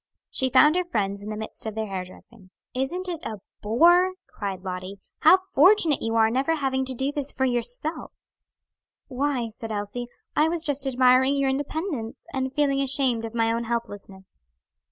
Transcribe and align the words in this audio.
She 0.31 0.49
found 0.49 0.75
her 0.75 0.83
friends 0.83 1.21
in 1.21 1.29
the 1.29 1.37
midst 1.37 1.63
of 1.67 1.75
their 1.75 1.85
hair 1.85 2.03
dressing. 2.03 2.49
"Isn't 2.73 3.07
it 3.07 3.23
a 3.23 3.39
bore?" 3.61 4.13
cried 4.25 4.63
Lottie. 4.63 4.99
"How 5.19 5.41
fortunate 5.53 6.01
you 6.01 6.15
are 6.15 6.25
in 6.29 6.33
never 6.33 6.55
having 6.55 6.85
to 6.85 6.95
do 6.95 7.11
this 7.11 7.31
for 7.31 7.45
yourself." 7.45 8.11
"Why," 9.09 9.49
said 9.49 9.71
Elsie, 9.71 10.07
"I 10.35 10.49
was 10.49 10.63
just 10.63 10.87
admiring 10.87 11.35
your 11.35 11.51
independence, 11.51 12.25
and 12.33 12.51
feeling 12.51 12.81
ashamed 12.81 13.25
of 13.25 13.35
my 13.35 13.51
own 13.53 13.65
helplessness." 13.65 14.39